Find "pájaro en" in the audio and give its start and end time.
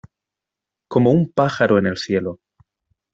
1.31-1.85